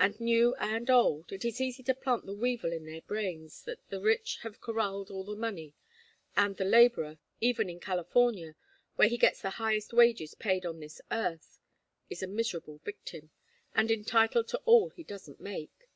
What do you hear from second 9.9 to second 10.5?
wages